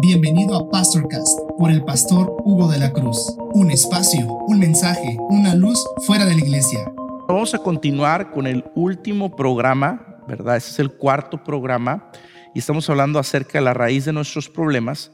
[0.00, 3.36] Bienvenido a Pastorcast por el pastor Hugo de la Cruz.
[3.52, 6.90] Un espacio, un mensaje, una luz fuera de la iglesia.
[7.28, 10.56] Vamos a continuar con el último programa, ¿verdad?
[10.56, 12.10] Este es el cuarto programa
[12.54, 15.12] y estamos hablando acerca de la raíz de nuestros problemas.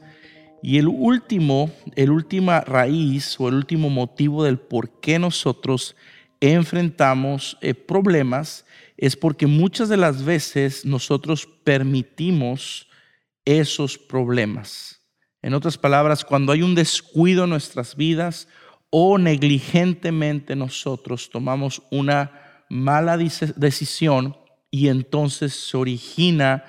[0.63, 5.95] Y el último, el última raíz o el último motivo del por qué nosotros
[6.39, 8.65] enfrentamos eh, problemas
[8.97, 12.86] es porque muchas de las veces nosotros permitimos
[13.47, 15.01] esos problemas.
[15.41, 18.49] En otras palabras, cuando hay un descuido en nuestras vidas
[18.89, 24.35] o negligentemente nosotros tomamos una mala decisión
[24.69, 26.65] y entonces se origina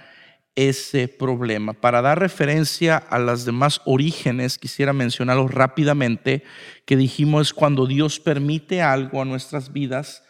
[0.55, 1.73] ese problema.
[1.73, 6.45] Para dar referencia a las demás orígenes, quisiera mencionarlos rápidamente,
[6.85, 10.23] que dijimos cuando Dios permite algo a nuestras vidas,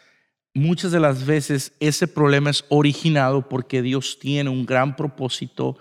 [0.55, 5.77] muchas de las veces ese problema es originado porque Dios tiene un gran propósito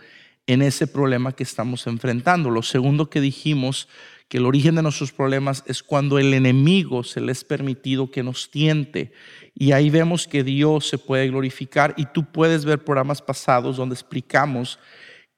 [0.49, 2.51] en ese problema que estamos enfrentando.
[2.51, 3.87] Lo segundo que dijimos,
[4.29, 8.23] que el origen de nuestros problemas es cuando el enemigo se le es permitido que
[8.23, 9.13] nos tiente.
[9.55, 13.95] Y ahí vemos que Dios se puede glorificar y tú puedes ver programas pasados donde
[13.95, 14.79] explicamos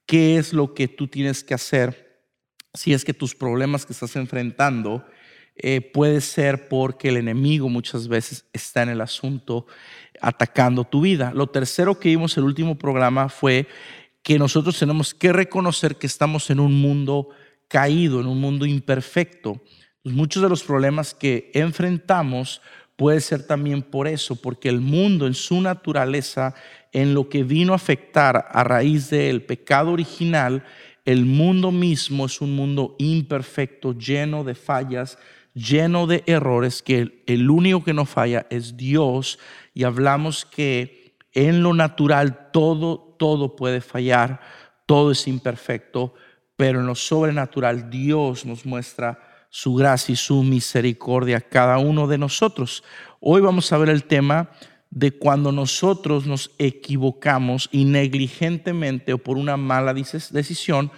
[0.05, 2.09] qué es lo que tú tienes que hacer
[2.73, 5.05] si es que tus problemas que estás enfrentando
[5.57, 9.67] eh, puede ser porque el enemigo muchas veces está en el asunto
[10.21, 11.33] atacando tu vida.
[11.35, 13.67] Lo tercero que vimos el último programa fue
[14.23, 17.29] que nosotros tenemos que reconocer que estamos en un mundo
[17.67, 19.61] caído, en un mundo imperfecto.
[20.03, 22.61] Pues muchos de los problemas que enfrentamos
[22.95, 26.53] puede ser también por eso, porque el mundo en su naturaleza,
[26.91, 30.63] en lo que vino a afectar a raíz del pecado original,
[31.05, 35.17] el mundo mismo es un mundo imperfecto, lleno de fallas,
[35.53, 39.39] lleno de errores, que el único que no falla es Dios.
[39.73, 41.00] Y hablamos que
[41.33, 44.41] en lo natural todo, todo puede fallar,
[44.85, 46.13] todo es imperfecto,
[46.55, 52.07] pero en lo sobrenatural Dios nos muestra su gracia y su misericordia a cada uno
[52.07, 52.83] de nosotros.
[53.19, 54.49] Hoy vamos a ver el tema
[54.89, 60.91] de cuando nosotros nos equivocamos y negligentemente o por una mala decisión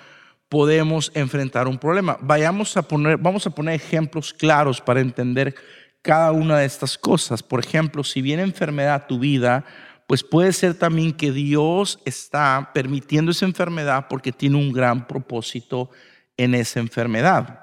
[0.49, 2.17] podemos enfrentar un problema.
[2.21, 5.55] Vayamos a poner, vamos a poner ejemplos claros para entender
[6.03, 7.41] cada una de estas cosas.
[7.41, 9.65] Por ejemplo, si viene enfermedad a tu vida,
[10.07, 15.89] pues puede ser también que Dios está permitiendo esa enfermedad porque tiene un gran propósito
[16.37, 17.59] en esa enfermedad.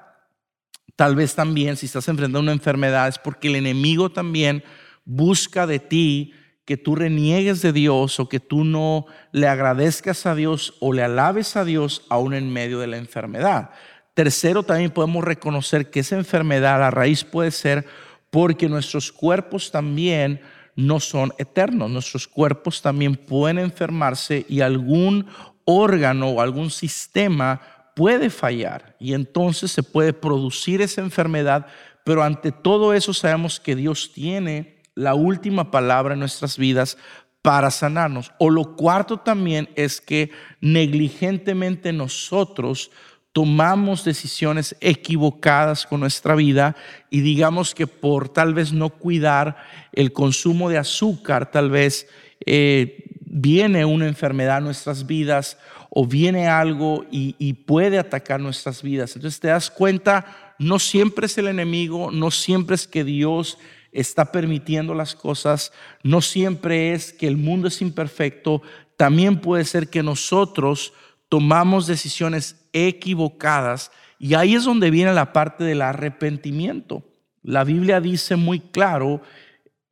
[0.95, 4.63] Tal vez también si estás enfrentando una enfermedad es porque el enemigo también
[5.05, 6.33] busca de ti
[6.65, 11.03] que tú reniegues de Dios o que tú no le agradezcas a Dios o le
[11.03, 13.71] alabes a Dios aún en medio de la enfermedad.
[14.13, 17.85] Tercero, también podemos reconocer que esa enfermedad, la raíz puede ser
[18.29, 20.41] porque nuestros cuerpos también
[20.75, 21.89] no son eternos.
[21.89, 25.27] Nuestros cuerpos también pueden enfermarse y algún
[25.65, 27.61] órgano o algún sistema
[27.95, 31.67] puede fallar y entonces se puede producir esa enfermedad,
[32.03, 36.97] pero ante todo eso sabemos que Dios tiene la última palabra en nuestras vidas
[37.41, 38.31] para sanarnos.
[38.39, 42.91] O lo cuarto también es que negligentemente nosotros
[43.33, 46.75] tomamos decisiones equivocadas con nuestra vida
[47.09, 49.57] y digamos que por tal vez no cuidar
[49.93, 52.07] el consumo de azúcar, tal vez
[52.45, 55.57] eh, viene una enfermedad a nuestras vidas
[55.89, 59.15] o viene algo y, y puede atacar nuestras vidas.
[59.15, 63.57] Entonces te das cuenta, no siempre es el enemigo, no siempre es que Dios
[63.93, 65.71] está permitiendo las cosas,
[66.03, 68.61] no siempre es que el mundo es imperfecto,
[68.97, 70.93] también puede ser que nosotros
[71.29, 77.03] tomamos decisiones equivocadas y ahí es donde viene la parte del arrepentimiento.
[77.41, 79.21] La Biblia dice muy claro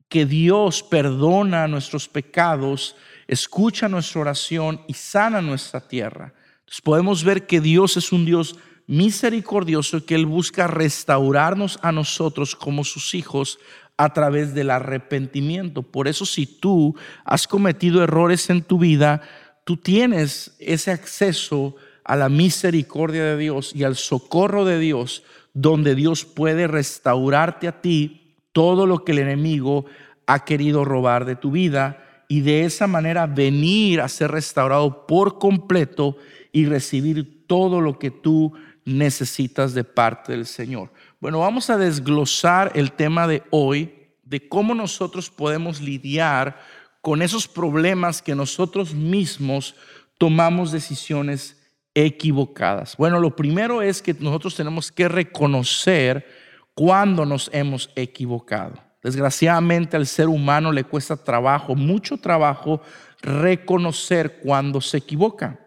[0.07, 2.95] que Dios perdona nuestros pecados,
[3.27, 6.33] escucha nuestra oración y sana nuestra tierra.
[6.59, 12.55] Entonces podemos ver que Dios es un Dios misericordioso que Él busca restaurarnos a nosotros
[12.55, 13.59] como sus hijos
[13.97, 15.81] a través del arrepentimiento.
[15.81, 19.21] Por eso si tú has cometido errores en tu vida,
[19.63, 21.75] tú tienes ese acceso
[22.09, 25.21] a la misericordia de Dios y al socorro de Dios,
[25.53, 29.85] donde Dios puede restaurarte a ti todo lo que el enemigo
[30.25, 35.37] ha querido robar de tu vida y de esa manera venir a ser restaurado por
[35.37, 36.17] completo
[36.51, 38.53] y recibir todo lo que tú
[38.85, 40.91] necesitas de parte del Señor.
[41.19, 46.59] Bueno, vamos a desglosar el tema de hoy, de cómo nosotros podemos lidiar
[47.01, 49.75] con esos problemas que nosotros mismos
[50.17, 51.58] tomamos decisiones
[52.05, 52.95] equivocadas.
[52.97, 56.25] Bueno, lo primero es que nosotros tenemos que reconocer
[56.73, 58.75] cuando nos hemos equivocado.
[59.03, 62.81] Desgraciadamente al ser humano le cuesta trabajo, mucho trabajo,
[63.21, 65.59] reconocer cuando se equivoca.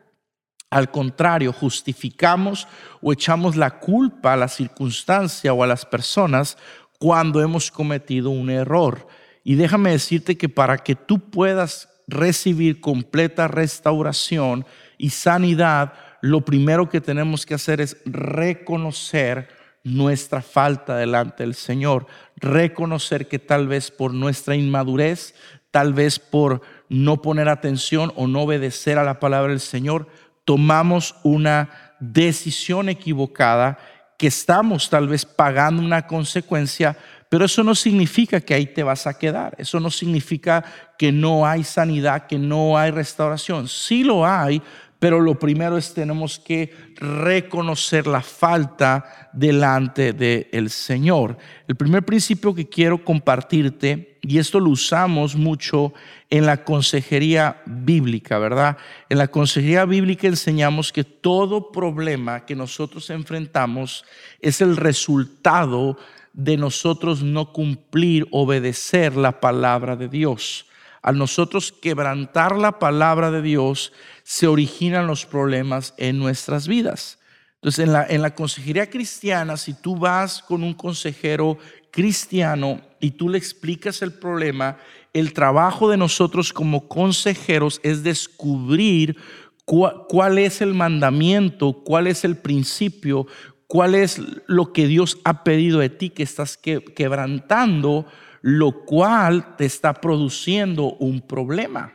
[0.70, 2.66] Al contrario, justificamos
[3.00, 6.56] o echamos la culpa a la circunstancia o a las personas
[6.98, 9.06] cuando hemos cometido un error.
[9.44, 14.64] Y déjame decirte que para que tú puedas recibir completa restauración
[14.98, 19.48] y sanidad, lo primero que tenemos que hacer es reconocer
[19.84, 25.34] nuestra falta delante del Señor, reconocer que tal vez por nuestra inmadurez,
[25.72, 30.06] tal vez por no poner atención o no obedecer a la palabra del Señor,
[30.44, 33.78] tomamos una decisión equivocada,
[34.16, 36.96] que estamos tal vez pagando una consecuencia,
[37.28, 39.54] pero eso no significa que ahí te vas a quedar.
[39.58, 40.62] Eso no significa
[40.98, 43.66] que no hay sanidad, que no hay restauración.
[43.68, 44.62] Sí lo hay,
[45.02, 51.36] pero lo primero es tenemos que reconocer la falta delante del Señor.
[51.66, 55.92] El primer principio que quiero compartirte, y esto lo usamos mucho
[56.30, 58.76] en la consejería bíblica, ¿verdad?
[59.08, 64.04] En la consejería bíblica enseñamos que todo problema que nosotros enfrentamos
[64.40, 65.98] es el resultado
[66.32, 70.66] de nosotros no cumplir, obedecer la palabra de Dios
[71.02, 77.18] al nosotros quebrantar la palabra de Dios, se originan los problemas en nuestras vidas.
[77.56, 81.58] Entonces, en la, consejería cristiana, si tú vas con un consejero
[81.92, 84.78] cristiano y tú le explicas el problema,
[85.12, 89.16] el trabajo de nosotros como consejeros es descubrir
[89.64, 93.28] cuál es el mandamiento, cuál es el principio,
[93.68, 98.06] cuál es lo que Dios ha pedido de ti que estás quebrantando
[98.42, 101.94] lo cual te está produciendo un problema.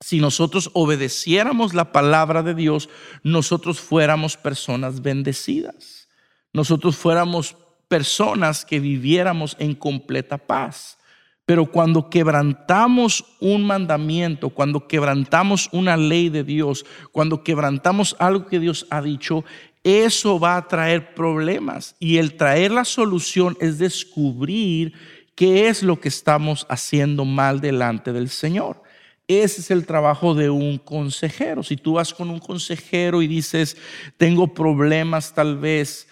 [0.00, 2.88] Si nosotros obedeciéramos la palabra de Dios,
[3.22, 6.08] nosotros fuéramos personas bendecidas.
[6.52, 7.56] Nosotros fuéramos
[7.86, 10.98] personas que viviéramos en completa paz.
[11.44, 18.58] Pero cuando quebrantamos un mandamiento, cuando quebrantamos una ley de Dios, cuando quebrantamos algo que
[18.58, 19.44] Dios ha dicho,
[19.84, 21.96] eso va a traer problemas.
[21.98, 24.94] Y el traer la solución es descubrir
[25.34, 28.82] qué es lo que estamos haciendo mal delante del Señor.
[29.28, 31.62] Ese es el trabajo de un consejero.
[31.62, 33.76] Si tú vas con un consejero y dices,
[34.16, 36.08] tengo problemas tal vez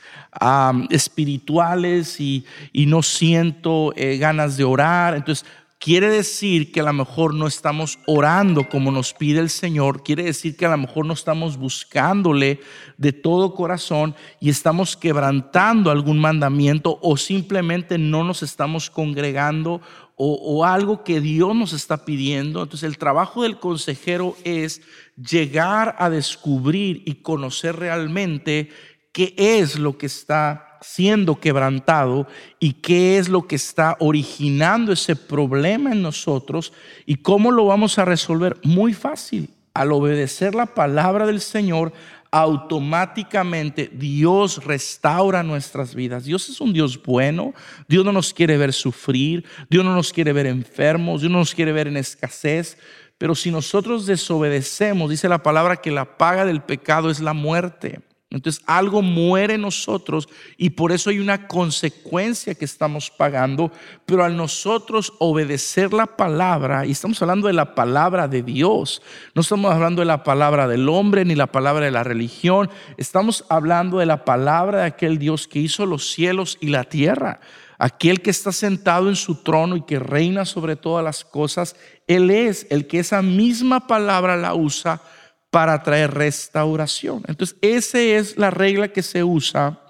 [0.90, 5.44] espirituales y, no siento eh, ganas de orar, entonces
[5.80, 10.24] quiere decir que a lo mejor no estamos orando como nos pide el Señor, quiere
[10.24, 12.60] decir que a lo mejor no estamos buscándole
[12.98, 19.80] de todo corazón y estamos quebrantando algún mandamiento o simplemente no nos estamos congregando
[20.22, 22.62] o, algo que Dios nos está pidiendo.
[22.62, 24.82] Entonces el trabajo del consejero es
[25.16, 28.68] llegar a descubrir y conocer realmente
[29.12, 32.26] qué es lo que está siendo quebrantado
[32.58, 36.72] y qué es lo que está originando ese problema en nosotros
[37.06, 38.56] y cómo lo vamos a resolver.
[38.62, 39.50] Muy fácil.
[39.72, 41.92] Al obedecer la palabra del Señor,
[42.30, 46.24] automáticamente Dios restaura nuestras vidas.
[46.24, 47.54] Dios es un Dios bueno,
[47.88, 51.54] Dios no nos quiere ver sufrir, Dios no nos quiere ver enfermos, Dios no nos
[51.54, 52.78] quiere ver en escasez,
[53.18, 58.00] pero si nosotros desobedecemos, dice la palabra que la paga del pecado es la muerte.
[58.32, 63.72] Entonces algo muere en nosotros y por eso hay una consecuencia que estamos pagando,
[64.06, 69.02] pero al nosotros obedecer la palabra, y estamos hablando de la palabra de Dios,
[69.34, 73.44] no estamos hablando de la palabra del hombre ni la palabra de la religión, estamos
[73.48, 77.40] hablando de la palabra de aquel Dios que hizo los cielos y la tierra,
[77.78, 81.74] aquel que está sentado en su trono y que reina sobre todas las cosas,
[82.06, 85.02] Él es el que esa misma palabra la usa
[85.50, 87.22] para traer restauración.
[87.26, 89.80] Entonces, esa es la regla que se usa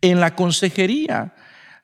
[0.00, 1.34] en la consejería.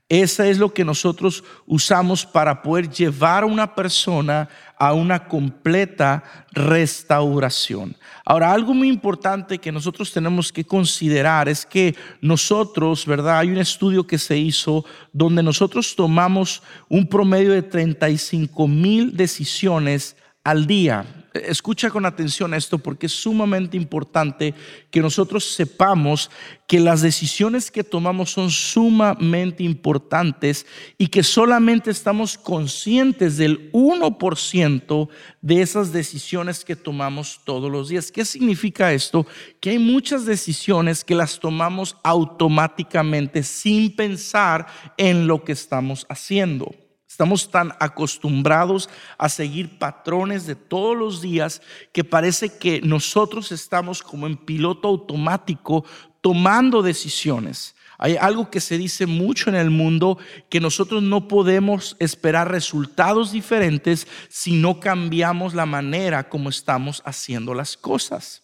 [0.09, 6.23] Esa es lo que nosotros usamos para poder llevar a una persona a una completa
[6.52, 7.97] restauración.
[8.25, 13.38] Ahora, algo muy importante que nosotros tenemos que considerar es que nosotros, ¿verdad?
[13.38, 20.16] Hay un estudio que se hizo donde nosotros tomamos un promedio de 35 mil decisiones
[20.45, 21.25] al día.
[21.44, 24.54] Escucha con atención esto porque es sumamente importante
[24.90, 26.30] que nosotros sepamos
[26.66, 30.66] que las decisiones que tomamos son sumamente importantes
[30.98, 35.08] y que solamente estamos conscientes del 1%
[35.42, 38.10] de esas decisiones que tomamos todos los días.
[38.10, 39.26] ¿Qué significa esto?
[39.60, 44.66] Que hay muchas decisiones que las tomamos automáticamente sin pensar
[44.96, 46.85] en lo que estamos haciendo.
[47.16, 51.62] Estamos tan acostumbrados a seguir patrones de todos los días
[51.94, 55.87] que parece que nosotros estamos como en piloto automático
[56.20, 57.75] tomando decisiones.
[57.96, 60.18] Hay algo que se dice mucho en el mundo,
[60.50, 67.54] que nosotros no podemos esperar resultados diferentes si no cambiamos la manera como estamos haciendo
[67.54, 68.42] las cosas.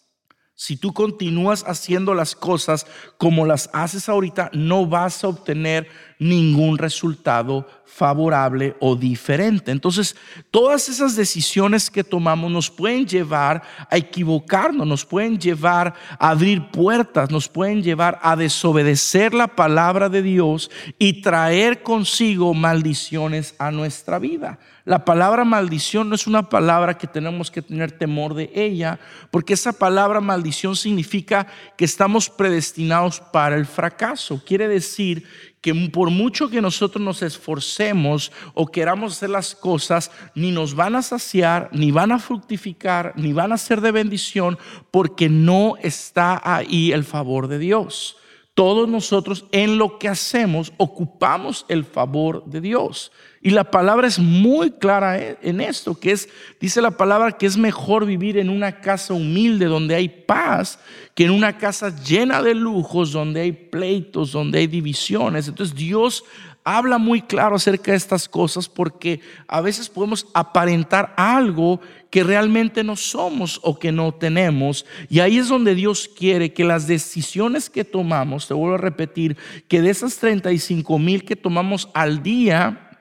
[0.55, 2.85] Si tú continúas haciendo las cosas
[3.17, 5.89] como las haces ahorita, no vas a obtener
[6.19, 9.71] ningún resultado favorable o diferente.
[9.71, 10.15] Entonces,
[10.49, 16.71] todas esas decisiones que tomamos nos pueden llevar a equivocarnos, nos pueden llevar a abrir
[16.71, 23.69] puertas, nos pueden llevar a desobedecer la palabra de Dios y traer consigo maldiciones a
[23.69, 24.57] nuestra vida.
[24.85, 28.99] La palabra maldición no es una palabra que tenemos que tener temor de ella,
[29.31, 34.41] porque esa palabra maldición significa que estamos predestinados para el fracaso.
[34.45, 35.25] Quiere decir
[35.63, 40.93] que por mucho que nosotros nos esforcemos o queramos hacer las cosas, ni nos van
[40.93, 44.59] a saciar, ni van a fructificar, ni van a ser de bendición,
[44.91, 48.17] porque no está ahí el favor de Dios.
[48.53, 53.11] Todos nosotros en lo que hacemos ocupamos el favor de Dios.
[53.41, 56.29] Y la palabra es muy clara en esto, que es,
[56.59, 60.77] dice la palabra que es mejor vivir en una casa humilde donde hay paz
[61.15, 65.47] que en una casa llena de lujos donde hay pleitos, donde hay divisiones.
[65.47, 66.23] Entonces Dios
[66.63, 72.83] habla muy claro acerca de estas cosas porque a veces podemos aparentar algo que realmente
[72.83, 74.85] no somos o que no tenemos.
[75.09, 79.35] Y ahí es donde Dios quiere que las decisiones que tomamos, te vuelvo a repetir,
[79.67, 82.92] que de esas 35 mil que tomamos al día,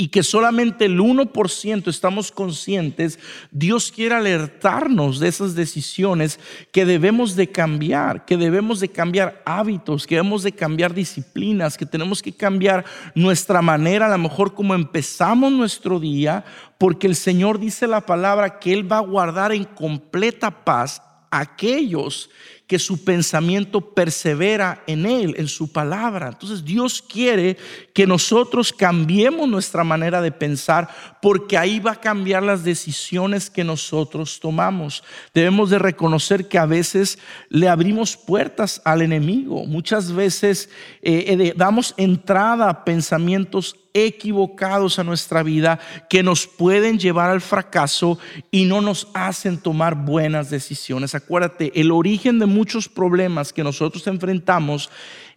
[0.00, 3.18] y que solamente el 1% estamos conscientes,
[3.50, 6.38] Dios quiere alertarnos de esas decisiones
[6.70, 11.84] que debemos de cambiar, que debemos de cambiar hábitos, que debemos de cambiar disciplinas, que
[11.84, 12.84] tenemos que cambiar
[13.16, 16.44] nuestra manera, a lo mejor como empezamos nuestro día,
[16.78, 22.30] porque el Señor dice la palabra que Él va a guardar en completa paz aquellos
[22.68, 26.28] que su pensamiento persevera en Él, en su palabra.
[26.28, 27.56] Entonces Dios quiere
[27.94, 30.88] que nosotros cambiemos nuestra manera de pensar
[31.22, 35.02] porque ahí va a cambiar las decisiones que nosotros tomamos.
[35.32, 39.64] Debemos de reconocer que a veces le abrimos puertas al enemigo.
[39.64, 40.68] Muchas veces
[41.00, 47.40] eh, eh, damos entrada a pensamientos equivocados a nuestra vida que nos pueden llevar al
[47.40, 48.18] fracaso
[48.50, 51.14] y no nos hacen tomar buenas decisiones.
[51.14, 54.90] Acuérdate, el origen de muchos problemas que nosotros enfrentamos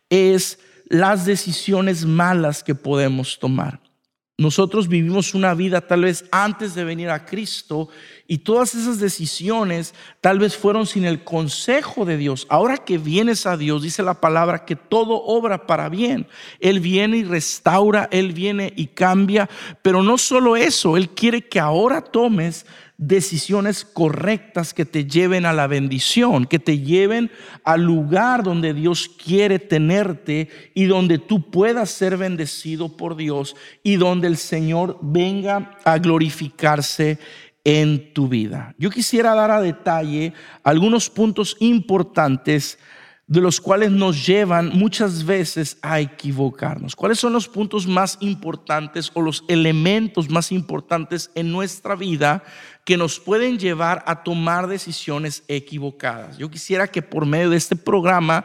[0.09, 0.57] es
[0.89, 3.79] las decisiones malas que podemos tomar.
[4.39, 7.89] Nosotros vivimos una vida tal vez antes de venir a Cristo
[8.31, 12.47] y todas esas decisiones tal vez fueron sin el consejo de Dios.
[12.47, 16.27] Ahora que vienes a Dios, dice la palabra que todo obra para bien.
[16.61, 19.49] Él viene y restaura, Él viene y cambia,
[19.81, 22.65] pero no solo eso, Él quiere que ahora tomes
[22.97, 27.31] decisiones correctas que te lleven a la bendición, que te lleven
[27.65, 33.97] al lugar donde Dios quiere tenerte y donde tú puedas ser bendecido por Dios y
[33.97, 37.19] donde el Señor venga a glorificarse
[37.63, 38.73] en tu vida.
[38.77, 42.77] Yo quisiera dar a detalle algunos puntos importantes
[43.31, 46.97] de los cuales nos llevan muchas veces a equivocarnos.
[46.97, 52.43] ¿Cuáles son los puntos más importantes o los elementos más importantes en nuestra vida
[52.83, 56.37] que nos pueden llevar a tomar decisiones equivocadas?
[56.37, 58.43] Yo quisiera que por medio de este programa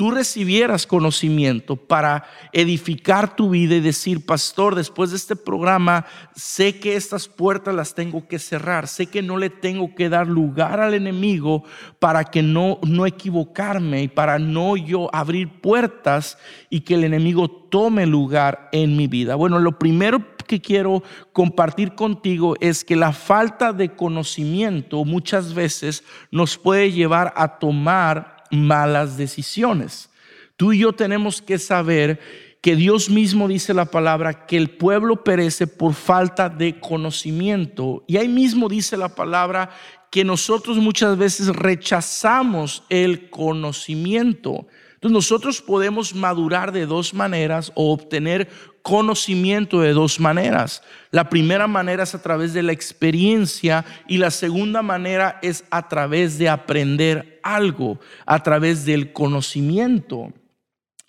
[0.00, 6.80] tú recibieras conocimiento para edificar tu vida y decir, pastor, después de este programa, sé
[6.80, 10.80] que estas puertas las tengo que cerrar, sé que no le tengo que dar lugar
[10.80, 11.64] al enemigo
[11.98, 16.38] para que no, no equivocarme y para no yo abrir puertas
[16.70, 19.34] y que el enemigo tome lugar en mi vida.
[19.34, 21.02] Bueno, lo primero que quiero
[21.34, 28.39] compartir contigo es que la falta de conocimiento muchas veces nos puede llevar a tomar
[28.50, 30.10] malas decisiones.
[30.56, 32.20] Tú y yo tenemos que saber
[32.60, 38.04] que Dios mismo dice la palabra que el pueblo perece por falta de conocimiento.
[38.06, 39.70] Y ahí mismo dice la palabra
[40.10, 44.66] que nosotros muchas veces rechazamos el conocimiento.
[45.00, 48.50] Entonces nosotros podemos madurar de dos maneras o obtener
[48.82, 50.82] conocimiento de dos maneras.
[51.10, 55.88] La primera manera es a través de la experiencia y la segunda manera es a
[55.88, 60.34] través de aprender algo, a través del conocimiento.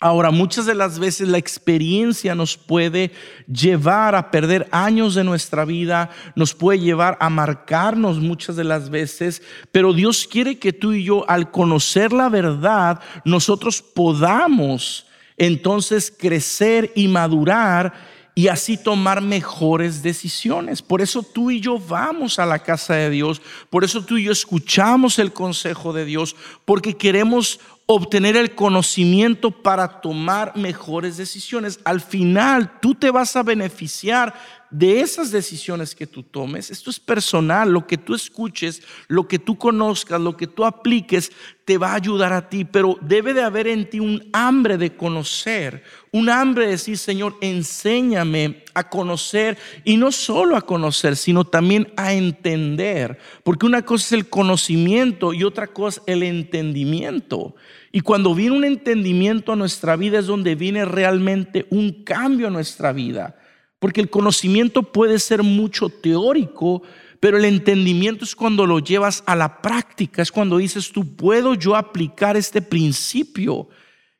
[0.02, 3.12] Ahora, muchas de las veces la experiencia nos puede
[3.46, 8.90] llevar a perder años de nuestra vida, nos puede llevar a marcarnos muchas de las
[8.90, 15.06] veces, pero Dios quiere que tú y yo, al conocer la verdad, nosotros podamos
[15.36, 17.92] entonces crecer y madurar
[18.34, 20.80] y así tomar mejores decisiones.
[20.80, 24.24] Por eso tú y yo vamos a la casa de Dios, por eso tú y
[24.24, 31.80] yo escuchamos el consejo de Dios, porque queremos obtener el conocimiento para tomar mejores decisiones.
[31.84, 34.34] Al final tú te vas a beneficiar
[34.72, 36.70] de esas decisiones que tú tomes.
[36.70, 41.30] Esto es personal, lo que tú escuches, lo que tú conozcas, lo que tú apliques,
[41.66, 44.96] te va a ayudar a ti, pero debe de haber en ti un hambre de
[44.96, 51.44] conocer, un hambre de decir, Señor, enséñame a conocer y no solo a conocer, sino
[51.44, 57.54] también a entender, porque una cosa es el conocimiento y otra cosa el entendimiento.
[57.92, 62.50] Y cuando viene un entendimiento a nuestra vida es donde viene realmente un cambio a
[62.50, 63.36] nuestra vida.
[63.82, 66.84] Porque el conocimiento puede ser mucho teórico,
[67.18, 71.54] pero el entendimiento es cuando lo llevas a la práctica, es cuando dices, tú puedo
[71.54, 73.66] yo aplicar este principio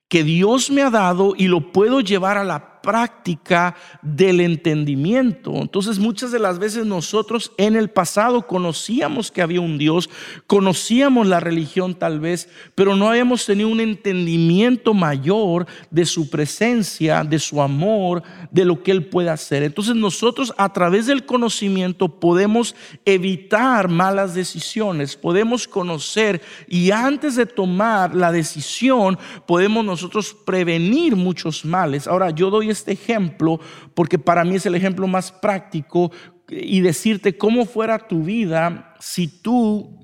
[0.08, 5.54] que Dios me ha dado y lo puedo llevar a la práctica del entendimiento.
[5.56, 10.10] Entonces muchas de las veces nosotros en el pasado conocíamos que había un Dios,
[10.46, 17.24] conocíamos la religión tal vez, pero no habíamos tenido un entendimiento mayor de su presencia,
[17.24, 19.62] de su amor, de lo que Él puede hacer.
[19.62, 22.74] Entonces nosotros a través del conocimiento podemos
[23.04, 31.64] evitar malas decisiones, podemos conocer y antes de tomar la decisión podemos nosotros prevenir muchos
[31.64, 32.06] males.
[32.06, 33.60] Ahora yo doy este ejemplo
[33.94, 36.10] porque para mí es el ejemplo más práctico
[36.48, 40.02] y decirte cómo fuera tu vida si tú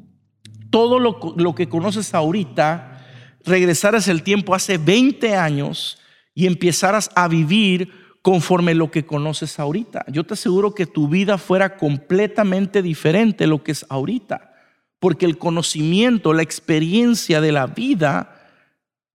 [0.71, 3.05] todo lo, que conoces ahorita
[3.45, 5.99] regresaras el tiempo hace 20 años
[6.35, 7.91] y empezaras a vivir
[8.23, 10.05] conforme lo que conoces ahorita.
[10.09, 14.53] Yo te aseguro que tu vida fuera completamente diferente de lo que es ahorita,
[14.99, 18.38] porque el conocimiento, la experiencia de la vida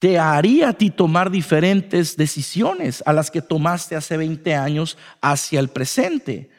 [0.03, 5.62] te haría a ti tomar diferentes decisiones a las que tomaste hace 20 años hacia
[5.62, 6.50] el presente.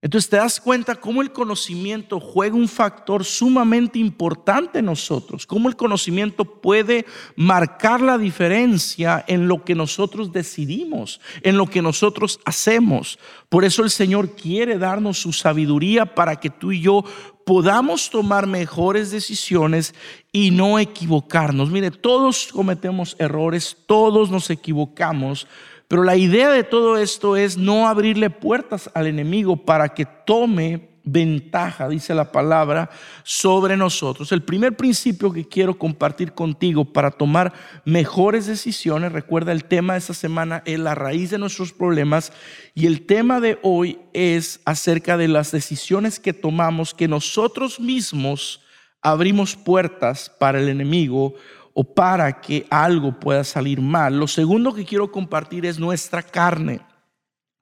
[0.00, 5.68] Entonces te das cuenta cómo el conocimiento juega un factor sumamente importante en nosotros, cómo
[5.68, 12.40] el conocimiento puede marcar la diferencia en lo que nosotros decidimos, en lo que nosotros
[12.46, 13.18] hacemos.
[13.50, 17.04] Por eso el Señor quiere darnos su sabiduría para que tú y yo
[17.46, 19.94] podamos tomar mejores decisiones
[20.32, 21.70] y no equivocarnos.
[21.70, 25.46] Mire, todos cometemos errores, todos nos equivocamos,
[25.86, 30.95] pero la idea de todo esto es no abrirle puertas al enemigo para que tome
[31.06, 32.90] ventaja, dice la palabra,
[33.22, 34.32] sobre nosotros.
[34.32, 40.00] El primer principio que quiero compartir contigo para tomar mejores decisiones, recuerda el tema de
[40.00, 42.32] esta semana es la raíz de nuestros problemas
[42.74, 48.60] y el tema de hoy es acerca de las decisiones que tomamos que nosotros mismos
[49.00, 51.34] abrimos puertas para el enemigo
[51.72, 54.18] o para que algo pueda salir mal.
[54.18, 56.80] Lo segundo que quiero compartir es nuestra carne.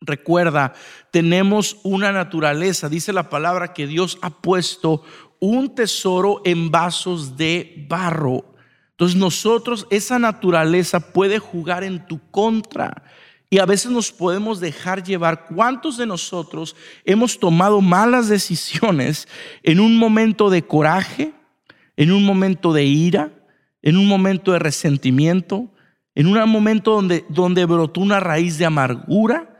[0.07, 0.75] Recuerda,
[1.11, 5.03] tenemos una naturaleza, dice la palabra que Dios ha puesto
[5.40, 8.55] un tesoro en vasos de barro.
[8.93, 13.03] Entonces nosotros, esa naturaleza puede jugar en tu contra.
[13.51, 15.47] Y a veces nos podemos dejar llevar.
[15.47, 19.29] ¿Cuántos de nosotros hemos tomado malas decisiones
[19.62, 21.33] en un momento de coraje,
[21.97, 23.33] en un momento de ira,
[23.83, 25.71] en un momento de resentimiento,
[26.14, 29.54] en un momento donde, donde brotó una raíz de amargura?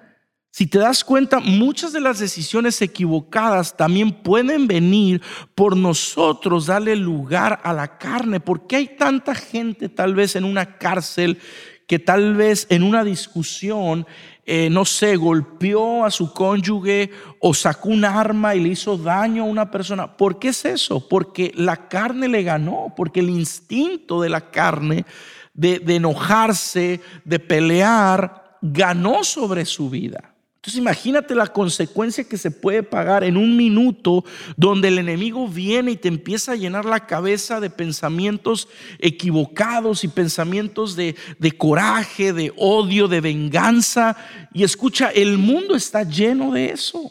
[0.57, 5.21] Si te das cuenta, muchas de las decisiones equivocadas también pueden venir
[5.57, 8.39] por nosotros darle lugar a la carne.
[8.39, 11.41] ¿Por qué hay tanta gente tal vez en una cárcel
[11.89, 14.07] que tal vez en una discusión,
[14.47, 19.43] eh, no sé, golpeó a su cónyuge o sacó un arma y le hizo daño
[19.43, 20.17] a una persona?
[20.17, 21.09] ¿Por qué es eso?
[21.09, 25.05] Porque la carne le ganó, porque el instinto de la carne
[25.53, 30.34] de enojarse, de pelear, ganó sobre su vida.
[30.65, 34.25] Entonces imagínate la consecuencia que se puede pagar en un minuto
[34.57, 38.67] donde el enemigo viene y te empieza a llenar la cabeza de pensamientos
[38.99, 44.17] equivocados y pensamientos de, de coraje, de odio, de venganza.
[44.55, 47.11] Y escucha, el mundo está lleno de eso,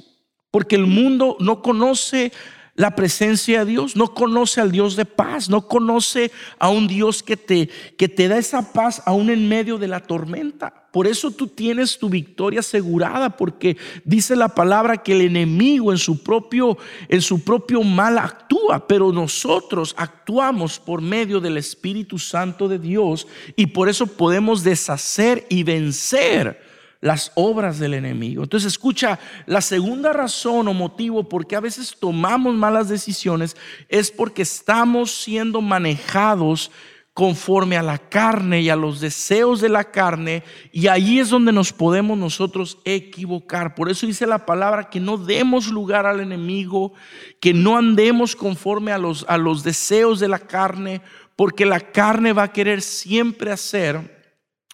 [0.50, 2.32] porque el mundo no conoce
[2.74, 7.22] la presencia de Dios, no conoce al Dios de paz, no conoce a un Dios
[7.22, 10.83] que te, que te da esa paz aún en medio de la tormenta.
[10.94, 15.98] Por eso tú tienes tu victoria asegurada, porque dice la palabra que el enemigo en
[15.98, 16.78] su propio,
[17.10, 23.26] en su propio mal actúa, pero nosotros actuamos por medio del Espíritu Santo de Dios
[23.56, 26.62] y por eso podemos deshacer y vencer
[27.02, 28.44] las obras del enemigo.
[28.44, 33.58] Entonces escucha, la segunda razón o motivo por qué a veces tomamos malas decisiones
[33.90, 36.70] es porque estamos siendo manejados
[37.14, 41.52] conforme a la carne y a los deseos de la carne y ahí es donde
[41.52, 43.76] nos podemos nosotros equivocar.
[43.76, 46.94] Por eso dice la palabra que no demos lugar al enemigo,
[47.40, 51.02] que no andemos conforme a los, a los deseos de la carne,
[51.36, 54.24] porque la carne va a querer siempre hacer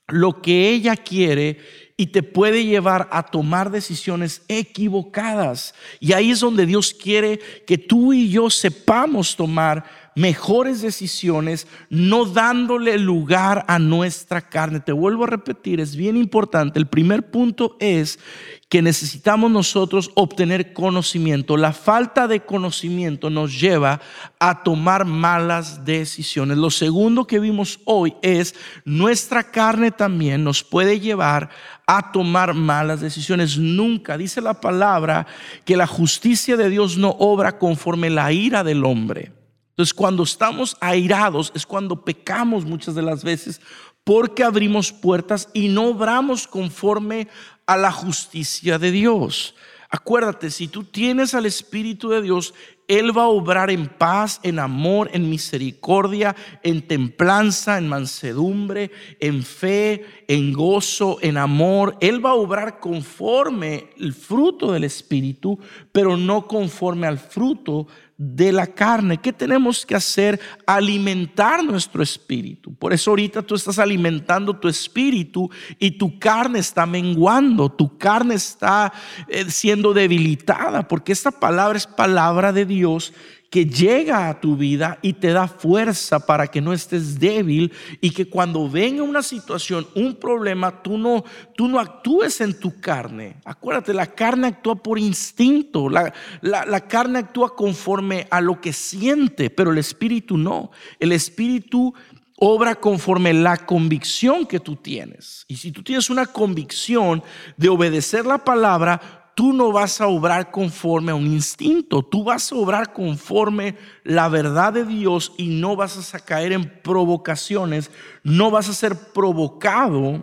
[0.07, 1.59] lo que ella quiere
[1.97, 5.75] y te puede llevar a tomar decisiones equivocadas.
[5.99, 9.83] Y ahí es donde Dios quiere que tú y yo sepamos tomar
[10.19, 14.81] mejores decisiones, no dándole lugar a nuestra carne.
[14.81, 16.77] Te vuelvo a repetir, es bien importante.
[16.77, 18.19] El primer punto es
[18.67, 21.55] que necesitamos nosotros obtener conocimiento.
[21.55, 24.01] La falta de conocimiento nos lleva
[24.39, 26.57] a tomar malas decisiones.
[26.57, 31.49] Lo segundo que vimos hoy es nuestra carne también nos puede llevar
[31.87, 33.57] a tomar malas decisiones.
[33.57, 35.27] Nunca, dice la palabra,
[35.63, 39.38] que la justicia de Dios no obra conforme la ira del hombre.
[39.79, 43.61] Entonces, cuando estamos airados es cuando pecamos muchas de las veces
[44.03, 47.29] porque abrimos puertas y no obramos conforme
[47.65, 49.55] a la justicia de Dios.
[49.89, 52.53] Acuérdate, si tú tienes al Espíritu de Dios,
[52.89, 59.43] Él va a obrar en paz, en amor, en misericordia, en templanza, en mansedumbre, en
[59.43, 61.95] fe, en gozo, en amor.
[62.01, 65.57] Él va a obrar conforme el fruto del Espíritu,
[65.93, 67.87] pero no conforme al fruto
[68.19, 69.17] de la carne.
[69.17, 70.41] ¿Qué tenemos que hacer?
[70.65, 72.75] Alimentar nuestro espíritu.
[72.75, 78.35] Por eso ahorita tú estás alimentando tu espíritu y tu carne está menguando, tu carne
[78.35, 78.91] está
[79.29, 83.13] eh, siendo debilitada, porque esta palabra es palabra de Dios
[83.49, 88.11] que llega a tu vida y te da fuerza para que no estés débil y
[88.11, 91.23] que cuando venga una situación, un problema, tú no,
[91.55, 93.37] tú no actúes en tu carne.
[93.45, 99.49] Acuérdate, la carne actúa por instinto, la, la carne actúa conforme a lo que siente,
[99.49, 100.69] pero el espíritu no.
[100.99, 101.93] El espíritu
[102.39, 105.43] obra conforme la convicción que tú tienes.
[105.47, 107.21] Y si tú tienes una convicción
[107.57, 112.51] de obedecer la palabra, tú no vas a obrar conforme a un instinto, tú vas
[112.51, 117.89] a obrar conforme la verdad de Dios y no vas a caer en provocaciones,
[118.21, 120.21] no vas a ser provocado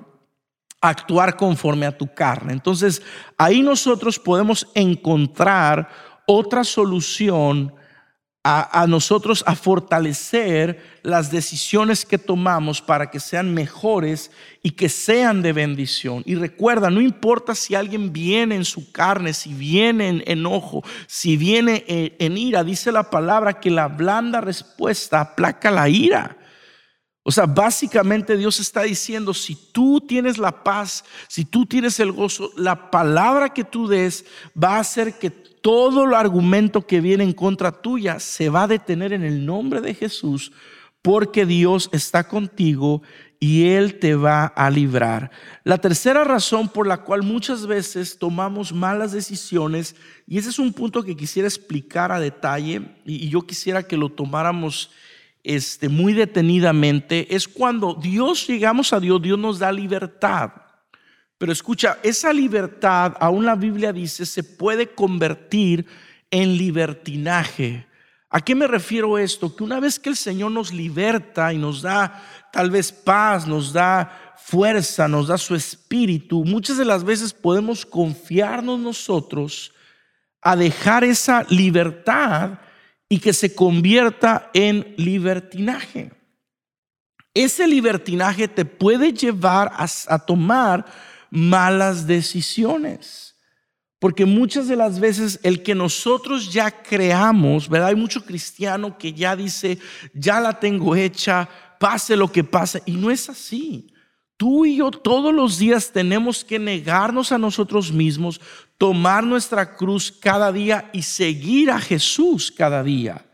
[0.83, 2.53] a actuar conforme a tu carne.
[2.53, 3.01] Entonces,
[3.39, 5.89] ahí nosotros podemos encontrar
[6.27, 7.73] otra solución
[8.49, 14.31] a, nosotros a fortalecer las decisiones que tomamos para que sean mejores
[14.63, 16.23] y que sean de bendición.
[16.25, 21.37] Y recuerda, no importa si alguien viene en su carne, si viene en enojo, si
[21.37, 26.37] viene en, en ira, dice la palabra que la blanda respuesta aplaca la ira.
[27.25, 32.13] O sea, básicamente Dios está diciendo, si tú tienes la paz, si tú tienes el
[32.13, 34.25] gozo, la palabra que tú des
[34.57, 38.69] va a hacer que todo el argumento que viene en contra tuya se va a
[38.69, 40.53] detener en el nombre de Jesús,
[41.03, 43.03] porque Dios está contigo
[43.41, 45.33] y Él te va a librar.
[45.65, 50.73] La tercera razón por la cual muchas veces tomamos malas decisiones, y ese es un
[50.73, 54.93] punto que quisiera explicar a detalle, y yo quisiera que lo tomáramos
[55.43, 60.53] este, muy detenidamente, es cuando Dios llegamos a Dios, Dios nos da libertad.
[61.39, 65.87] Pero escucha, esa libertad, aún la Biblia dice, se puede convertir
[66.31, 67.87] en libertinaje.
[68.31, 69.55] ¿A qué me refiero esto?
[69.55, 72.23] Que una vez que el Señor nos liberta y nos da
[72.53, 77.85] tal vez paz, nos da fuerza, nos da su espíritu, muchas de las veces podemos
[77.85, 79.75] confiarnos nosotros
[80.41, 82.61] a dejar esa libertad
[83.09, 86.13] y que se convierta en libertinaje.
[87.35, 90.87] Ese libertinaje te puede llevar a, a tomar
[91.31, 93.37] malas decisiones.
[93.99, 97.89] Porque muchas de las veces el que nosotros ya creamos, ¿verdad?
[97.89, 99.79] Hay mucho cristiano que ya dice,
[100.13, 101.49] ya la tengo hecha,
[101.81, 102.83] pase lo que pase.
[102.85, 103.93] Y no es así.
[104.37, 108.39] Tú y yo todos los días tenemos que negarnos a nosotros mismos,
[108.77, 113.25] tomar nuestra cruz cada día y seguir a Jesús cada día.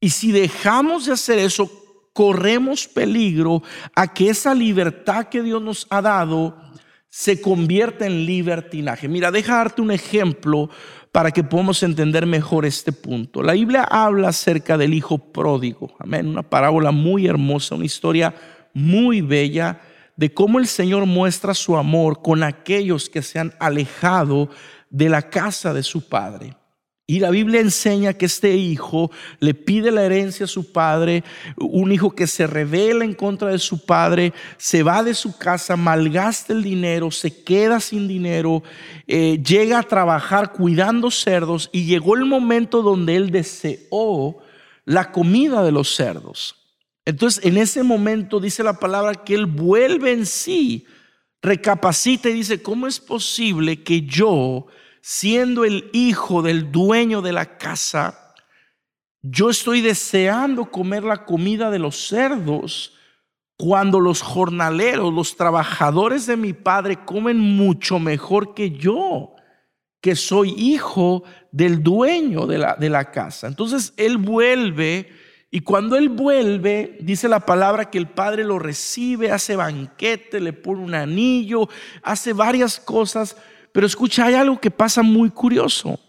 [0.00, 1.68] Y si dejamos de hacer eso,
[2.12, 3.62] corremos peligro
[3.94, 6.65] a que esa libertad que Dios nos ha dado
[7.16, 9.08] se convierte en libertinaje.
[9.08, 10.68] Mira, deja darte un ejemplo
[11.12, 13.42] para que podamos entender mejor este punto.
[13.42, 15.96] La Biblia habla acerca del hijo pródigo.
[15.98, 16.28] Amén.
[16.28, 18.34] Una parábola muy hermosa, una historia
[18.74, 19.80] muy bella
[20.14, 24.50] de cómo el Señor muestra su amor con aquellos que se han alejado
[24.90, 26.54] de la casa de su padre.
[27.08, 31.22] Y la Biblia enseña que este hijo le pide la herencia a su padre,
[31.56, 35.76] un hijo que se revela en contra de su padre, se va de su casa,
[35.76, 38.64] malgasta el dinero, se queda sin dinero,
[39.06, 44.38] eh, llega a trabajar cuidando cerdos y llegó el momento donde él deseó
[44.84, 46.56] la comida de los cerdos.
[47.04, 50.86] Entonces en ese momento dice la palabra que él vuelve en sí,
[51.40, 54.66] recapacita y dice, ¿cómo es posible que yo
[55.08, 58.34] siendo el hijo del dueño de la casa,
[59.22, 62.92] yo estoy deseando comer la comida de los cerdos
[63.56, 69.36] cuando los jornaleros, los trabajadores de mi padre comen mucho mejor que yo,
[70.00, 73.46] que soy hijo del dueño de la, de la casa.
[73.46, 75.08] Entonces él vuelve
[75.52, 80.52] y cuando él vuelve, dice la palabra que el padre lo recibe, hace banquete, le
[80.52, 81.68] pone un anillo,
[82.02, 83.36] hace varias cosas.
[83.76, 86.00] Pero escucha, hay algo que pasa muy curioso.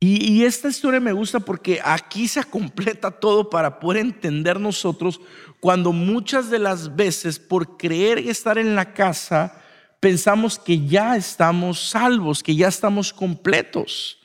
[0.00, 5.20] Y, esta historia me gusta porque aquí se completa todo para poder entender nosotros
[5.60, 9.62] cuando muchas de las veces por creer estar en la casa
[10.00, 14.18] pensamos que ya estamos salvos, que ya estamos completos.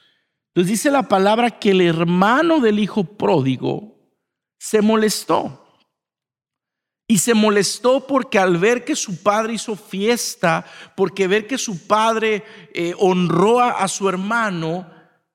[0.54, 4.00] Entonces dice la palabra que el hermano del hijo pródigo
[4.58, 5.69] se molestó.
[7.12, 10.64] Y se molestó porque al ver que su padre hizo fiesta,
[10.96, 14.88] porque ver que su padre eh, honró a su hermano,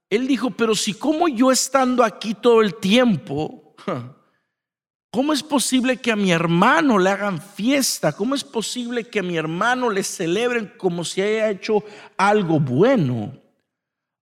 [0.08, 3.74] él dijo, pero si como yo estando aquí todo el tiempo,
[5.10, 8.12] ¿cómo es posible que a mi hermano le hagan fiesta?
[8.12, 11.82] ¿Cómo es posible que a mi hermano le celebren como si haya hecho
[12.16, 13.36] algo bueno?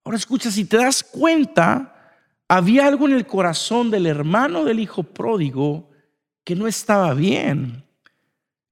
[0.04, 2.16] Ahora escucha, si te das cuenta,
[2.48, 5.91] había algo en el corazón del hermano del hijo pródigo
[6.44, 7.84] que no estaba bien.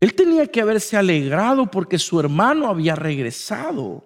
[0.00, 4.04] Él tenía que haberse alegrado porque su hermano había regresado.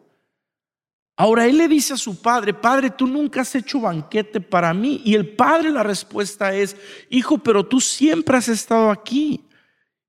[1.16, 5.00] Ahora él le dice a su padre, padre, tú nunca has hecho banquete para mí.
[5.05, 6.77] Y el padre la respuesta es,
[7.09, 9.44] hijo, pero tú siempre has estado aquí.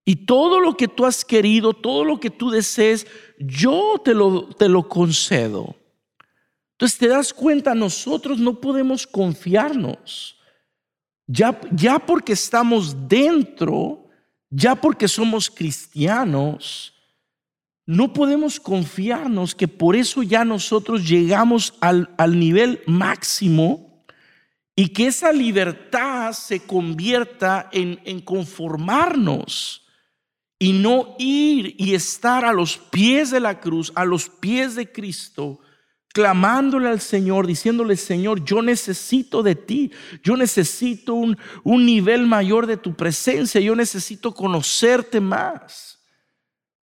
[0.04, 3.06] Y todo lo que tú has querido, todo lo que tú desees,
[3.38, 5.76] yo te lo, te lo concedo.
[6.72, 10.35] Entonces te das cuenta, nosotros no podemos confiarnos.
[11.28, 14.08] Ya, porque estamos dentro,
[14.50, 16.94] ya porque somos cristianos,
[17.88, 22.10] no podemos confiarnos que por eso ya nosotros llegamos al,
[22.40, 24.04] nivel máximo
[24.76, 29.86] y que esa libertad se convierta en conformarnos
[30.58, 34.92] y no ir y estar a los pies de la cruz, a los pies de
[34.92, 35.60] Cristo,
[36.16, 39.92] clamándole al Señor, diciéndole, Señor, yo necesito de ti,
[40.24, 46.00] yo necesito un, un nivel mayor de tu presencia, yo necesito conocerte más.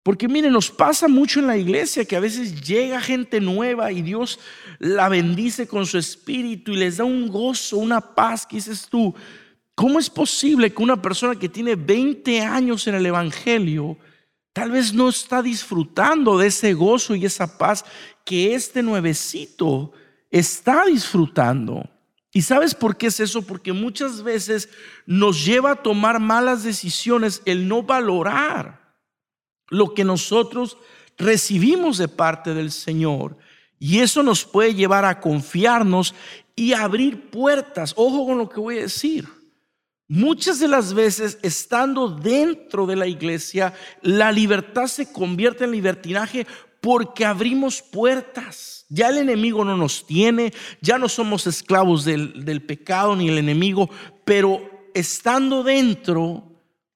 [0.02, 4.00] Porque miren, nos pasa mucho en la iglesia que a veces llega gente nueva y
[4.00, 4.40] Dios
[4.78, 9.14] la bendice con su espíritu y les da un gozo, una paz que dices tú,
[9.74, 13.98] ¿cómo es posible que una persona que tiene 20 años en el Evangelio
[14.58, 17.84] tal vez no está disfrutando de ese gozo y esa paz
[18.24, 19.92] que este nuevecito
[20.32, 21.88] está disfrutando?
[22.32, 23.42] ¿Y sabes por qué es eso?
[23.42, 24.68] Porque muchas veces
[25.06, 28.96] nos lleva a tomar malas decisiones el no valorar
[29.68, 30.76] lo que nosotros
[31.16, 33.38] recibimos de parte del Señor.
[33.78, 36.16] Y eso nos puede llevar a confiarnos
[36.56, 37.94] y abrir puertas.
[37.96, 39.37] Ojo con lo que voy a decir.
[40.10, 46.46] Muchas de las veces, estando dentro de la iglesia, la libertad se convierte en libertinaje
[46.80, 48.86] porque abrimos puertas.
[48.88, 53.36] Ya el enemigo no nos tiene, ya no somos esclavos del, del pecado ni el
[53.36, 53.90] enemigo,
[54.24, 56.42] pero estando dentro,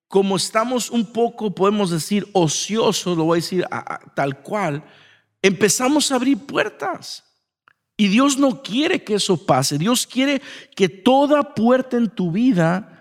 [0.09, 3.67] como estamos un poco, podemos decir, ociosos, lo voy a decir
[4.15, 4.83] tal cual,
[5.43, 7.25] empezamos a abrir puertas.
[7.95, 9.77] Y Dios no quiere que eso pase.
[9.77, 10.41] Dios quiere
[10.75, 12.92] que toda puerta en tu vida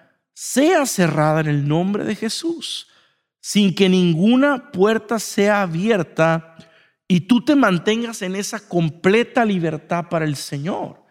[0.43, 2.87] sea cerrada en el nombre de Jesús,
[3.39, 6.55] sin que ninguna puerta sea abierta
[7.07, 11.05] y tú te mantengas en esa completa libertad para el Señor.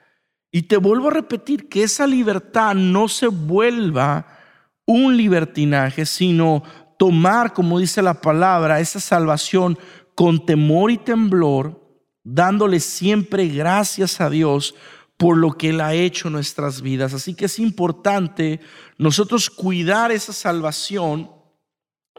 [0.51, 4.27] Y te vuelvo a repetir que esa libertad no se vuelva
[4.85, 6.65] un libertinaje, sino
[6.99, 9.79] tomar, como dice la palabra, esa salvación
[10.17, 11.81] con temor y temblor,
[12.25, 14.75] dándole siempre gracias a Dios
[15.21, 17.13] por lo que Él ha hecho en nuestras vidas.
[17.13, 18.59] Así que es importante
[18.97, 21.31] nosotros cuidar esa salvación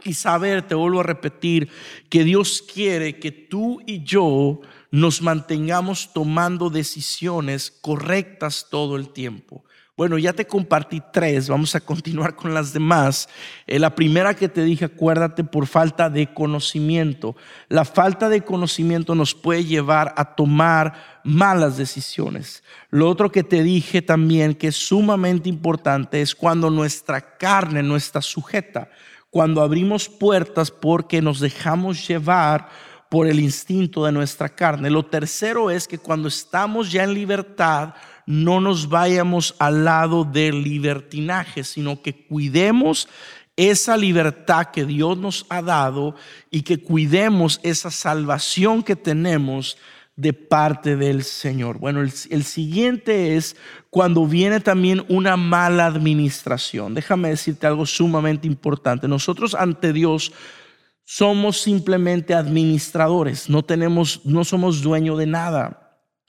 [0.04, 1.68] y saber, te vuelvo a repetir,
[2.12, 4.62] que Dios quiere que tú y yo
[4.92, 9.66] nos mantengamos tomando decisiones correctas todo el tiempo.
[9.98, 13.28] Bueno, ya te compartí tres, vamos a continuar con las demás.
[13.68, 17.36] Eh, la primera que te dije, acuérdate, por falta de conocimiento.
[17.68, 22.64] La falta de conocimiento nos puede llevar a tomar malas decisiones.
[22.90, 27.98] Lo otro que te dije también, que es sumamente importante, es cuando nuestra carne no
[27.98, 28.90] está sujeta,
[29.30, 32.70] cuando abrimos puertas porque nos dejamos llevar
[33.10, 34.90] por el instinto de nuestra carne.
[34.90, 37.94] Lo tercero es que cuando estamos ya en libertad,
[38.32, 43.10] no nos vayamos al lado del libertinaje, sino que cuidemos
[43.58, 46.16] esa libertad que Dios nos ha dado
[46.50, 49.78] y que cuidemos esa salvación que tenemos
[50.16, 51.78] de parte del Señor.
[51.78, 53.58] Bueno, el, siguiente es
[53.90, 56.94] cuando viene también una mala administración.
[56.94, 59.10] Déjame decirte algo sumamente importante.
[59.10, 60.32] Nosotros ante Dios
[61.04, 65.81] somos simplemente administradores, no tenemos, no somos dueño de nada.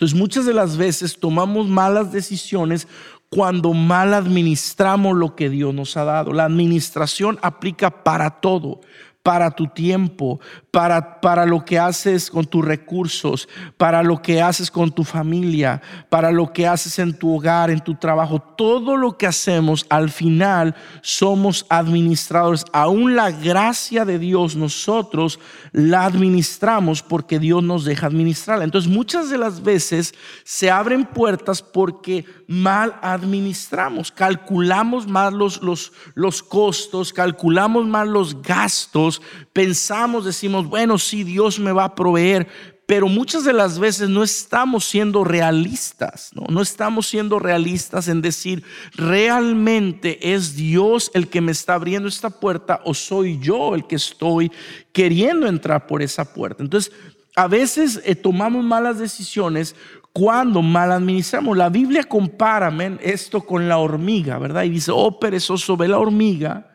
[0.02, 2.88] Entonces muchas de las veces tomamos malas decisiones
[3.28, 6.32] cuando mal administramos lo que Dios nos ha dado.
[6.32, 8.80] La administración aplica para todo
[9.22, 10.40] para tu tiempo,
[10.72, 15.82] para, para lo que haces con tus recursos, para lo que haces con tu familia,
[16.08, 18.40] para lo que haces en tu hogar, en tu trabajo.
[18.40, 22.64] Todo lo que hacemos al final somos administradores.
[22.72, 25.38] Aún la gracia de Dios nosotros
[25.72, 28.64] la administramos porque Dios nos deja administrarla.
[28.64, 35.92] Entonces muchas de las veces se abren puertas porque mal administramos, calculamos mal los, los,
[36.14, 39.20] los costos, calculamos mal los gastos
[39.52, 42.48] pensamos, decimos, bueno, sí, Dios me va a proveer,
[42.86, 46.46] pero muchas de las veces no estamos siendo realistas, ¿no?
[46.50, 52.28] no estamos siendo realistas en decir, realmente es Dios el que me está abriendo esta
[52.28, 54.50] puerta o soy yo el que estoy
[54.92, 56.62] queriendo entrar por esa puerta.
[56.62, 56.92] Entonces,
[57.34, 59.74] a veces eh, tomamos malas decisiones
[60.12, 61.56] cuando mal administramos.
[61.56, 62.70] La Biblia compara
[63.00, 64.64] esto con la hormiga, ¿verdad?
[64.64, 66.71] Y dice, oh perezoso, ve la hormiga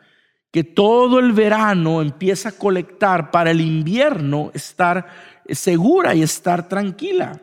[0.57, 5.05] que todo el verano empieza a colectar para el invierno estar
[5.47, 7.39] segura y estar tranquila.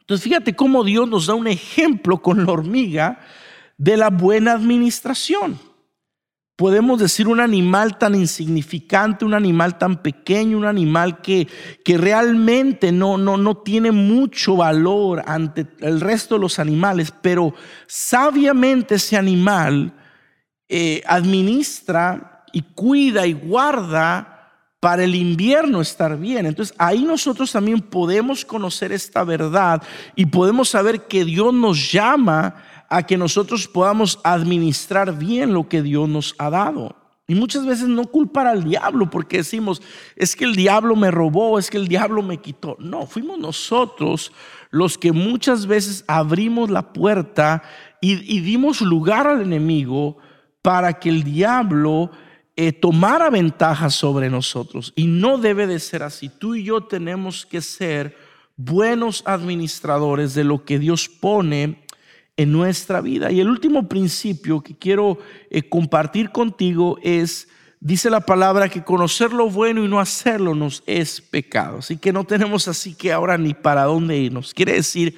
[0.00, 3.20] Entonces fíjate cómo Dios nos da un ejemplo con la hormiga
[3.76, 5.58] de la buena administración.
[6.56, 11.46] Podemos decir un animal tan insignificante, un animal tan pequeño, un animal que,
[11.84, 17.52] que realmente no, no, no tiene mucho valor ante el resto de los animales, pero
[17.86, 19.92] sabiamente ese animal
[20.68, 24.34] eh, administra y cuida y guarda
[24.84, 26.46] para el invierno estar bien.
[26.46, 29.82] Entonces ahí nosotros también podemos conocer esta verdad
[30.14, 32.54] y podemos saber que Dios nos llama
[32.90, 36.96] a que nosotros podamos administrar bien lo que Dios nos ha dado.
[37.26, 39.80] Y muchas veces no culpar al diablo porque decimos,
[40.16, 42.76] es que el diablo me robó, es que el diablo me quitó.
[42.78, 44.32] No, fuimos nosotros
[44.70, 47.62] los que muchas veces abrimos la puerta
[48.02, 50.18] y, y dimos lugar al enemigo
[50.64, 52.10] para que el diablo
[52.56, 54.94] eh, tomara ventaja sobre nosotros.
[54.96, 56.30] Y no debe de ser así.
[56.30, 58.16] Tú y yo tenemos que ser
[58.56, 61.84] buenos administradores de lo que Dios pone
[62.38, 63.30] en nuestra vida.
[63.30, 65.18] Y el último principio que quiero
[65.50, 67.46] eh, compartir contigo es,
[67.78, 71.80] dice la palabra, que conocer lo bueno y no hacerlo nos es pecado.
[71.80, 74.54] Así que no tenemos así que ahora ni para dónde irnos.
[74.54, 75.14] Quiere decir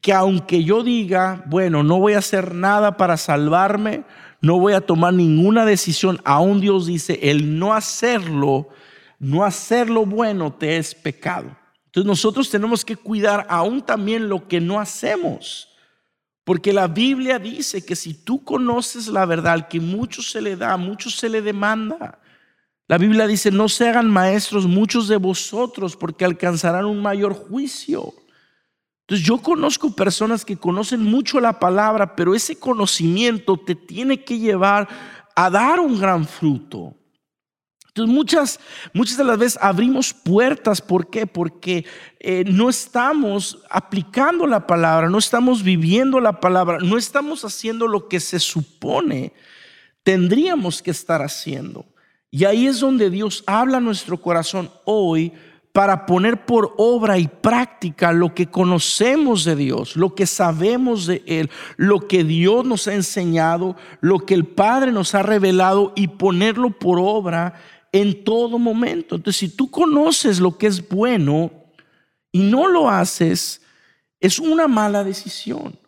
[0.00, 4.04] que aunque yo diga, bueno, no voy a hacer nada para salvarme,
[4.46, 6.20] no voy a tomar ninguna decisión.
[6.24, 8.68] Aún Dios dice, el no hacerlo,
[9.18, 11.56] no hacerlo bueno te es pecado.
[11.86, 15.68] Entonces nosotros tenemos que cuidar aún también lo que no hacemos.
[16.44, 20.76] Porque la Biblia dice que si tú conoces la verdad, que mucho se le da,
[20.76, 22.20] mucho se le demanda.
[22.86, 28.14] La Biblia dice, no se hagan maestros muchos de vosotros porque alcanzarán un mayor juicio.
[29.06, 34.38] Entonces yo conozco personas que conocen mucho la palabra, pero ese conocimiento te tiene que
[34.38, 34.88] llevar
[35.34, 36.94] a dar un gran fruto.
[37.88, 38.60] Entonces muchas,
[38.92, 41.26] muchas de las veces abrimos puertas, ¿por qué?
[41.26, 41.86] Porque
[42.18, 48.08] eh, no estamos aplicando la palabra, no estamos viviendo la palabra, no estamos haciendo lo
[48.08, 49.32] que se supone
[50.06, 51.84] tendríamos que estar haciendo.
[52.30, 55.32] Y ahí es donde Dios habla nuestro corazón hoy
[55.76, 61.22] para poner por obra y práctica lo que conocemos de Dios, lo que sabemos de
[61.26, 66.08] Él, lo que Dios nos ha enseñado, lo que el Padre nos ha revelado y
[66.08, 67.60] ponerlo por obra
[67.92, 69.16] en todo momento.
[69.16, 71.50] Entonces, si tú conoces lo que es bueno
[72.32, 73.60] y no lo haces,
[74.18, 75.78] es una mala decisión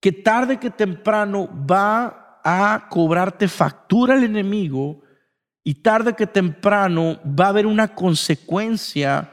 [0.00, 5.00] que tarde que temprano va a cobrarte factura el enemigo
[5.62, 9.32] y tarde que temprano va a haber una consecuencia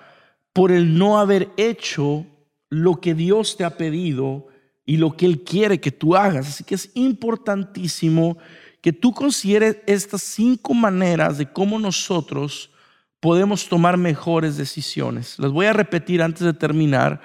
[0.54, 2.26] por el no haber hecho
[2.70, 4.48] lo que Dios te ha pedido
[4.86, 6.48] y lo que Él quiere que tú hagas.
[6.48, 8.38] Así que es importantísimo
[8.82, 12.72] que tú consideres estas cinco maneras de cómo nosotros
[13.20, 15.38] podemos tomar mejores decisiones.
[15.40, 17.22] Las voy a repetir antes de terminar.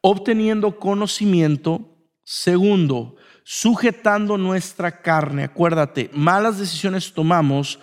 [0.00, 1.88] Obteniendo conocimiento.
[2.24, 5.44] Segundo, sujetando nuestra carne.
[5.44, 7.80] Acuérdate, malas decisiones tomamos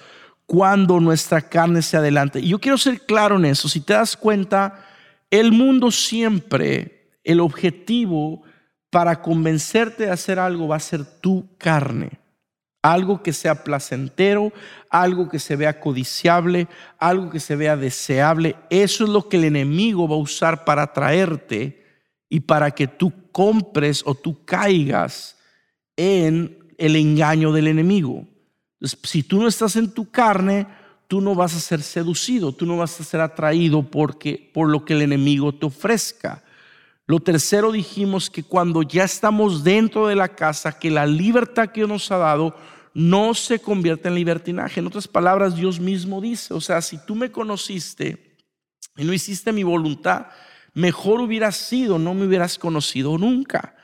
[0.50, 2.40] cuando nuestra carne se adelanta.
[2.40, 3.70] Y yo quiero ser claro en eso.
[3.70, 4.84] Si te das cuenta,
[5.30, 8.42] el mundo siempre, el objetivo
[8.90, 12.20] para convencerte de hacer algo va a ser tu carne.
[12.82, 14.52] algo que sea placentero,
[14.90, 18.56] algo que se vea codiciable, algo que se vea deseable.
[18.72, 21.86] Eso es lo que el enemigo va a usar para atraerte
[22.28, 25.38] y para que tú compres o tú caigas
[25.96, 28.26] en el engaño del enemigo.
[28.82, 30.68] Si tú no estás en tu carne,
[31.08, 34.86] tú no vas a ser seducido, tú no vas a ser atraído porque, por lo
[34.86, 36.44] que el enemigo te ofrezca.
[37.08, 41.82] Lo tercero dijimos que cuando ya estamos dentro de la casa, que la libertad que
[41.82, 42.56] Dios nos ha dado
[42.94, 44.80] no se convierte en libertinaje.
[44.80, 48.38] En otras palabras, Dios mismo dice, o sea, si tú me conociste
[48.96, 50.28] y no hiciste mi voluntad,
[50.74, 53.76] mejor hubiera sido, no me hubieras conocido nunca.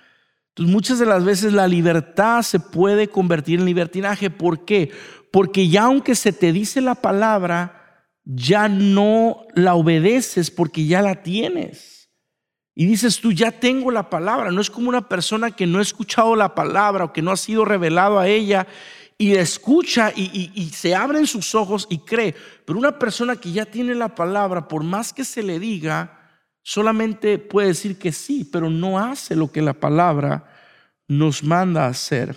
[0.57, 4.29] Muchas de las veces la libertad se puede convertir en libertinaje.
[4.29, 4.91] ¿Por qué?
[5.31, 11.23] Porque ya aunque se te dice la palabra, ya no la obedeces porque ya la
[11.23, 12.09] tienes.
[12.73, 14.51] Y dices tú, ya tengo la palabra.
[14.51, 17.37] No es como una persona que no ha escuchado la palabra o que no ha
[17.37, 18.67] sido revelado a ella
[19.17, 22.35] y escucha y, y, se abren sus ojos y cree.
[22.65, 26.24] Pero una persona que ya tiene la palabra, por más que se le diga,
[26.67, 30.45] solamente puede decir que sí, pero no hace lo que la palabra
[31.07, 32.35] nos manda a hacer.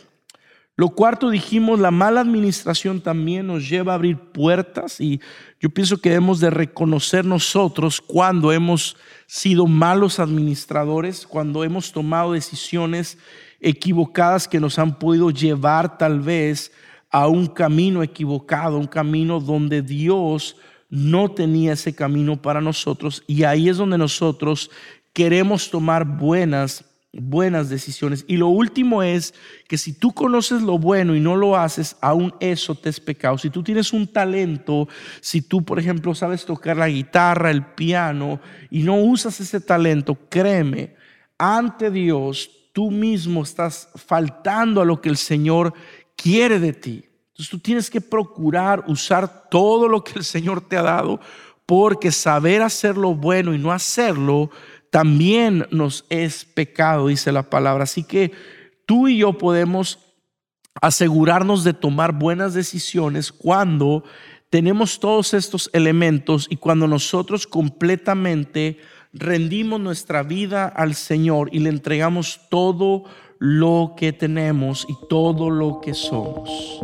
[0.76, 5.18] Lo cuarto dijimos, la mala administración también nos lleva a abrir puertas y
[5.58, 12.34] yo pienso que debemos de reconocer nosotros cuando hemos sido malos administradores, cuando hemos tomado
[12.34, 13.16] decisiones
[13.60, 16.70] equivocadas que nos han podido llevar tal vez
[17.10, 20.54] a un camino equivocado, un camino donde Dios
[20.88, 24.70] no tenía ese camino para nosotros y ahí es donde nosotros
[25.12, 28.24] queremos tomar buenas buenas decisiones.
[28.28, 29.34] Y lo último es
[29.66, 33.38] que si tú conoces lo bueno y no lo haces, aún eso te es pecado.
[33.38, 34.88] Si tú tienes un talento,
[35.20, 40.16] si tú, por ejemplo, sabes tocar la guitarra, el piano, y no usas ese talento,
[40.28, 40.96] créeme,
[41.38, 45.72] ante Dios, tú mismo estás faltando a lo que el Señor
[46.16, 47.07] quiere de ti.
[47.38, 51.20] Entonces tú tienes que procurar usar todo lo que el Señor te ha dado,
[51.66, 54.50] porque saber hacer lo bueno y no hacerlo
[54.90, 57.84] también nos es pecado, dice la palabra.
[57.84, 58.32] Así que
[58.86, 60.00] tú y yo podemos
[60.82, 64.02] asegurarnos de tomar buenas decisiones cuando
[64.50, 68.78] tenemos todos estos elementos y cuando nosotros completamente
[69.12, 73.04] rendimos nuestra vida al Señor y le entregamos todo
[73.38, 76.80] lo que tenemos y todo lo que somos.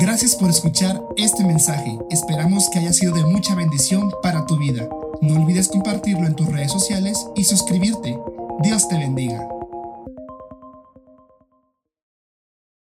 [0.00, 1.98] Gracias por escuchar este mensaje.
[2.08, 4.88] Esperamos que haya sido de mucha bendición para tu vida.
[5.20, 8.16] No olvides compartirlo en tus redes sociales y suscribirte.
[8.62, 9.57] Dios te bendiga.